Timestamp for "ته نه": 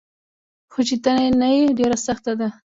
1.03-1.47